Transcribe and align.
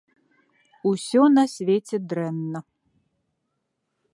Усё 0.91 1.21
на 1.35 1.43
свеце 1.55 1.97
дрэнна. 2.13 2.59